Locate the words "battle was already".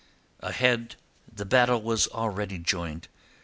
1.45-2.57